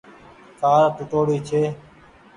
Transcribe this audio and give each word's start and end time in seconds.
ڪآر 0.59 0.83
ٽوُٽوڙي 0.95 1.37
ڇي۔ 1.47 1.61